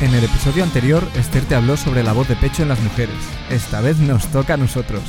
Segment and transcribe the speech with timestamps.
[0.00, 3.14] En el episodio anterior, Esther te habló sobre la voz de pecho en las mujeres.
[3.48, 5.02] Esta vez nos toca a nosotros.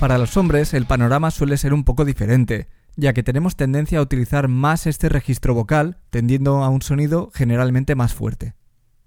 [0.00, 2.66] Para los hombres, el panorama suele ser un poco diferente,
[2.96, 7.94] ya que tenemos tendencia a utilizar más este registro vocal, tendiendo a un sonido generalmente
[7.94, 8.54] más fuerte.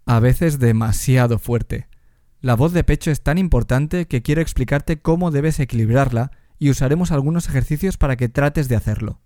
[0.06, 1.88] A veces demasiado fuerte.
[2.40, 7.12] La voz de pecho es tan importante que quiero explicarte cómo debes equilibrarla y usaremos
[7.12, 9.20] algunos ejercicios para que trates de hacerlo.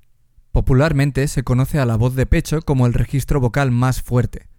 [0.54, 4.53] Popularmente se conoce a la voz de pecho como el registro vocal más fuerte.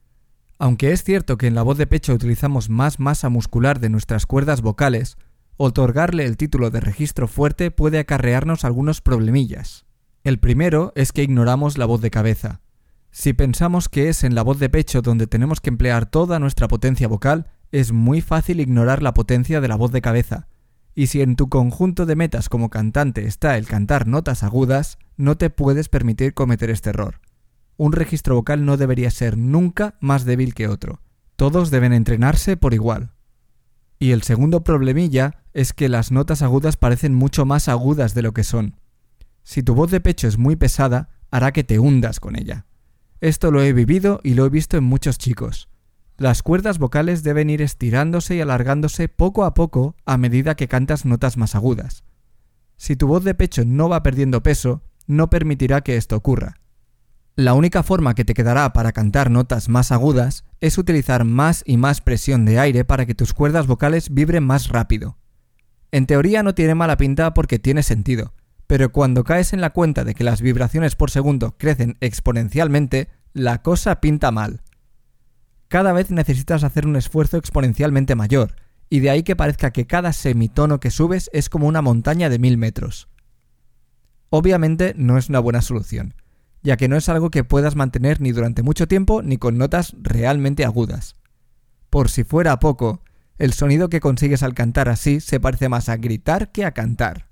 [0.58, 4.24] Aunque es cierto que en la voz de pecho utilizamos más masa muscular de nuestras
[4.26, 5.16] cuerdas vocales,
[5.56, 9.84] otorgarle el título de registro fuerte puede acarrearnos algunos problemillas.
[10.23, 12.60] El primero es que ignoramos la voz de cabeza.
[13.10, 16.68] Si pensamos que es en la voz de pecho donde tenemos que emplear toda nuestra
[16.68, 20.48] potencia vocal, es muy fácil ignorar la potencia de la voz de cabeza.
[20.95, 25.36] Y si en tu conjunto de metas como cantante está el cantar notas agudas, no
[25.36, 27.20] te puedes permitir cometer este error
[27.76, 31.00] un registro vocal no debería ser nunca más débil que otro.
[31.36, 33.12] Todos deben entrenarse por igual.
[33.98, 38.32] Y el segundo problemilla es que las notas agudas parecen mucho más agudas de lo
[38.32, 38.76] que son.
[39.42, 42.66] Si tu voz de pecho es muy pesada, hará que te hundas con ella.
[43.20, 45.68] Esto lo he vivido y lo he visto en muchos chicos.
[46.16, 51.04] Las cuerdas vocales deben ir estirándose y alargándose poco a poco a medida que cantas
[51.04, 52.04] notas más agudas.
[52.76, 56.56] Si tu voz de pecho no va perdiendo peso, no permitirá que esto ocurra.
[57.37, 61.76] La única forma que te quedará para cantar notas más agudas es utilizar más y
[61.79, 65.19] más presión de aire para que tus cuerdas vocales vibren más rápido.
[65.91, 68.34] En teoría no tiene mala pinta porque tiene sentido,
[68.69, 73.62] pero cuando caes en la cuenta de que las vibraciones por segundo crecen exponencialmente, la
[73.62, 74.62] cosa pinta mal.
[75.66, 78.54] Cada vez necesitas hacer un esfuerzo exponencialmente mayor,
[78.88, 82.38] y de ahí que parezca que cada semitono que subes es como una montaña de
[82.38, 83.08] mil metros.
[84.31, 86.14] Obviamente no es una buena solución
[86.64, 89.94] ya que no es algo que puedas mantener ni durante mucho tiempo ni con notas
[90.00, 91.16] realmente agudas.
[91.91, 93.02] Por si fuera poco,
[93.38, 97.28] el sonido que consigues al cantar así se parece más a gritar que a cantar.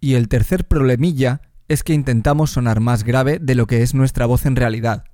[0.00, 4.26] Y el tercer problemilla es que intentamos sonar más grave de lo que es nuestra
[4.26, 5.04] voz en realidad.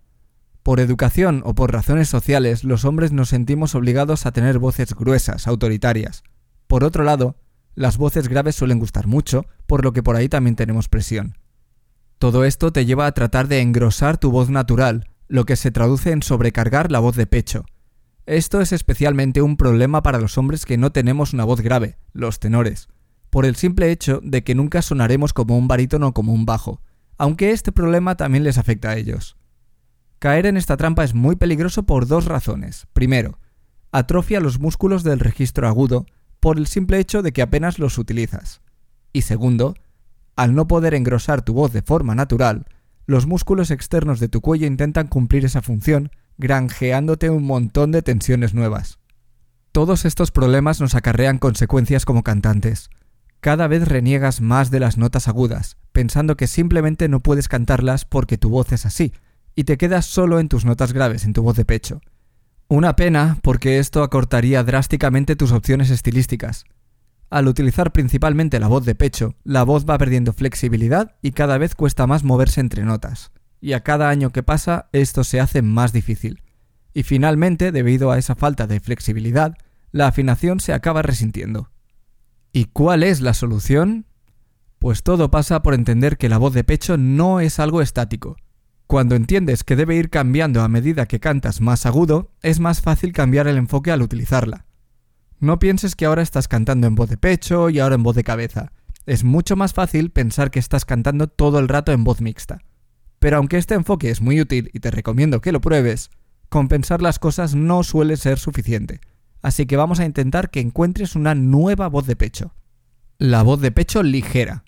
[0.63, 5.47] Por educación o por razones sociales, los hombres nos sentimos obligados a tener voces gruesas,
[5.47, 6.23] autoritarias.
[6.67, 7.37] Por otro lado,
[7.75, 11.37] las voces graves suelen gustar mucho, por lo que por ahí también tenemos presión.
[12.25, 16.11] Todo esto te lleva a tratar de engrosar tu voz natural, lo que se traduce
[16.11, 17.67] en sobrecargar la voz de pecho.
[18.25, 22.41] Esto es especialmente un problema para los hombres que no tenemos una voz grave, los
[22.41, 22.89] tenores,
[23.29, 26.81] por el simple hecho de que nunca sonaremos como un barítono o como un bajo,
[27.19, 29.37] aunque este problema también les afecta a ellos.
[30.19, 32.87] Caer en esta trampa es muy peligroso por dos razones.
[32.95, 33.39] Primero,
[33.93, 36.07] atrofia los músculos del registro agudo
[36.41, 38.63] por el simple hecho de que apenas los utilizas.
[39.13, 39.75] Y segundo,
[40.37, 42.67] al no poder engrosar tu voz de forma natural,
[43.07, 48.55] los músculos externos de tu cuello intentan cumplir esa función, granjeándote un montón de tensiones
[48.55, 48.99] nuevas.
[49.73, 52.91] Todos estos problemas nos acarrean consecuencias como cantantes.
[53.41, 58.39] Cada vez reniegas más de las notas agudas, pensando que simplemente no puedes cantarlas porque
[58.39, 59.13] tu voz es así,
[59.55, 62.01] y te quedas solo en tus notas graves, en tu voz de pecho.
[62.69, 66.65] Una pena porque esto acortaría drásticamente tus opciones estilísticas.
[67.35, 71.75] Al utilizar principalmente la voz de pecho, la voz va perdiendo flexibilidad y cada vez
[71.75, 73.33] cuesta más moverse entre notas.
[73.61, 76.43] Y a cada año que pasa esto se hace más difícil.
[76.93, 79.57] Y finalmente, debido a esa falta de flexibilidad,
[79.91, 81.73] la afinación se acaba resintiendo.
[82.53, 84.07] ¿Y cuál es la solución?
[84.79, 88.37] Pues todo pasa por entender que la voz de pecho no es algo estático.
[88.87, 93.13] Cuando entiendes que debe ir cambiando a medida que cantas más agudo, es más fácil
[93.13, 94.64] cambiar el enfoque al utilizarla.
[95.45, 98.25] No pienses que ahora estás cantando en voz de pecho y ahora en voz de
[98.25, 98.73] cabeza.
[99.05, 102.61] Es mucho más fácil pensar que estás cantando todo el rato en voz mixta.
[103.19, 106.09] Pero aunque este enfoque es muy útil y te recomiendo que lo pruebes,
[106.49, 109.01] compensar las cosas no suele ser suficiente.
[109.43, 112.55] Así que vamos a intentar que encuentres una nueva voz de pecho.
[113.19, 114.65] La voz de pecho ligera.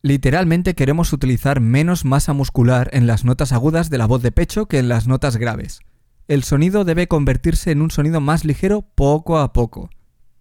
[0.00, 4.66] Literalmente queremos utilizar menos masa muscular en las notas agudas de la voz de pecho
[4.66, 5.80] que en las notas graves
[6.28, 9.90] el sonido debe convertirse en un sonido más ligero poco a poco.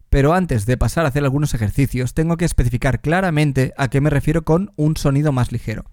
[0.10, 4.10] Pero antes de pasar a hacer algunos ejercicios, tengo que especificar claramente a qué me
[4.10, 5.86] refiero con un sonido más ligero.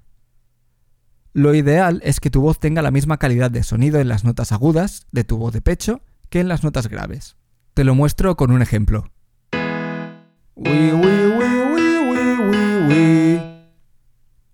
[1.33, 4.51] Lo ideal es que tu voz tenga la misma calidad de sonido en las notas
[4.51, 7.37] agudas de tu voz de pecho que en las notas graves.
[7.75, 9.13] Te lo muestro con un ejemplo.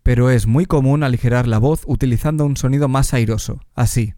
[0.02, 4.12] Pero es muy común aligerar la voz utilizando un sonido más airoso, así.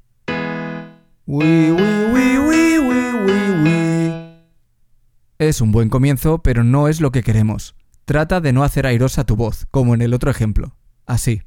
[5.39, 7.75] Es un buen comienzo, pero no es lo que queremos.
[8.05, 10.77] Trata de no hacer airosa tu voz, como en el otro ejemplo.
[11.05, 11.43] Así.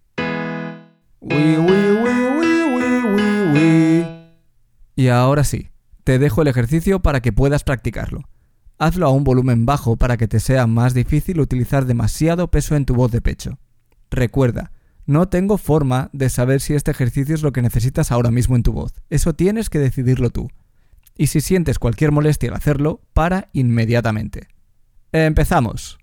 [4.98, 5.70] Y ahora sí,
[6.04, 8.24] te dejo el ejercicio para que puedas practicarlo.
[8.80, 12.84] Hazlo a un volumen bajo para que te sea más difícil utilizar demasiado peso en
[12.84, 13.60] tu voz de pecho.
[14.12, 14.74] Recuerda,
[15.10, 18.62] no tengo forma de saber si este ejercicio es lo que necesitas ahora mismo en
[18.62, 18.94] tu voz.
[19.10, 20.52] Eso tienes que decidirlo tú.
[21.18, 24.50] Y si sientes cualquier molestia al hacerlo, para inmediatamente.
[25.12, 25.98] Empezamos.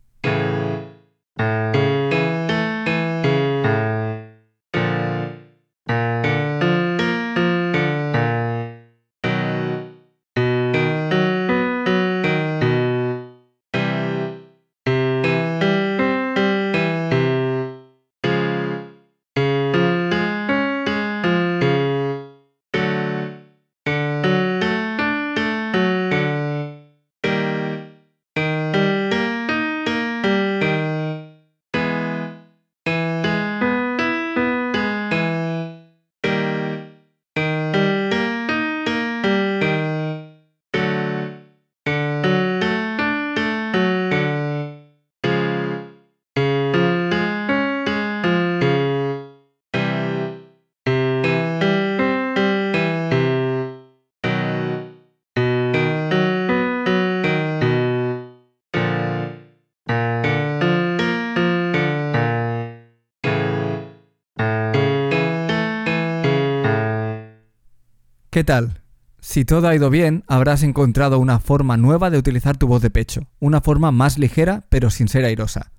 [68.36, 68.82] ¿Qué tal?
[69.18, 72.90] Si todo ha ido bien, habrás encontrado una forma nueva de utilizar tu voz de
[72.90, 75.72] pecho, una forma más ligera pero sin ser airosa.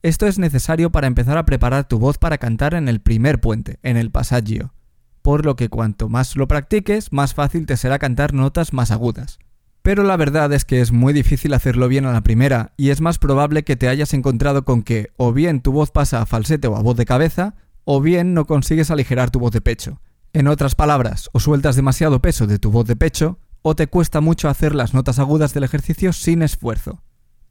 [0.00, 3.80] Esto es necesario para empezar a preparar tu voz para cantar en el primer puente,
[3.82, 4.74] en el passaggio,
[5.22, 9.40] por lo que cuanto más lo practiques, más fácil te será cantar notas más agudas.
[9.82, 13.00] Pero la verdad es que es muy difícil hacerlo bien a la primera, y es
[13.00, 16.68] más probable que te hayas encontrado con que o bien tu voz pasa a falsete
[16.68, 20.00] o a voz de cabeza, o bien no consigues aligerar tu voz de pecho.
[20.36, 24.20] En otras palabras, o sueltas demasiado peso de tu voz de pecho, o te cuesta
[24.20, 27.02] mucho hacer las notas agudas del ejercicio sin esfuerzo.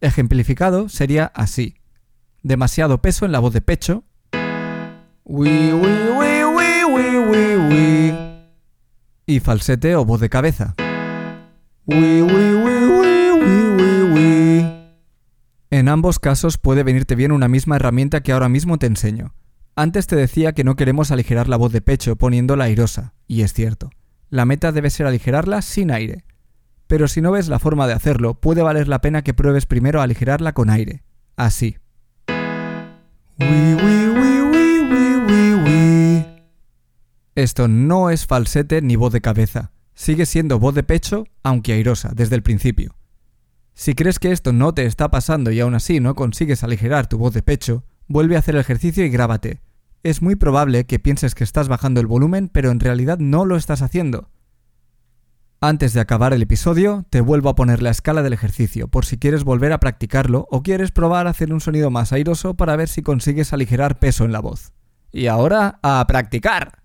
[0.01, 1.81] Ejemplificado sería así.
[2.43, 4.03] Demasiado peso en la voz de pecho.
[9.25, 10.75] Y falsete o voz de cabeza.
[15.71, 19.33] En ambos casos puede venirte bien una misma herramienta que ahora mismo te enseño.
[19.77, 23.51] Antes te decía que no queremos aligerar la voz de pecho poniéndola airosa, y es
[23.51, 23.89] cierto.
[24.29, 26.23] La meta debe ser aligerarla sin aire.
[26.87, 29.99] Pero si no ves la forma de hacerlo, puede valer la pena que pruebes primero
[29.99, 31.03] a aligerarla con aire.
[31.35, 31.77] Así.
[37.35, 39.73] Esto no es falsete ni voz de cabeza.
[39.93, 42.95] Sigue siendo voz de pecho, aunque airosa, desde el principio.
[43.73, 47.17] Si crees que esto no te está pasando y aún así no consigues aligerar tu
[47.17, 49.64] voz de pecho, vuelve a hacer el ejercicio y grábate.
[50.05, 53.55] Es muy probable que pienses que estás bajando el volumen, pero en realidad no lo
[53.55, 54.29] estás haciendo.
[55.61, 59.17] Antes de acabar el episodio, te vuelvo a poner la escala del ejercicio por si
[59.17, 62.87] quieres volver a practicarlo o quieres probar a hacer un sonido más airoso para ver
[62.87, 64.73] si consigues aligerar peso en la voz.
[65.11, 66.84] Y ahora, a practicar.